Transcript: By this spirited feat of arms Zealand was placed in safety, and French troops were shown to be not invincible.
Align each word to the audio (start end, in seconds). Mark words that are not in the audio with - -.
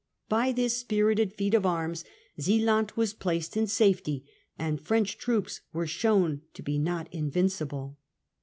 By 0.29 0.51
this 0.51 0.77
spirited 0.79 1.31
feat 1.31 1.53
of 1.53 1.63
arms 1.63 2.03
Zealand 2.41 2.91
was 2.95 3.13
placed 3.13 3.55
in 3.55 3.67
safety, 3.67 4.25
and 4.57 4.81
French 4.81 5.15
troops 5.19 5.61
were 5.73 5.85
shown 5.85 6.41
to 6.55 6.63
be 6.63 6.79
not 6.79 7.07
invincible. 7.13 7.99